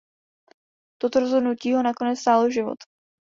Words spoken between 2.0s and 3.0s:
stálo život.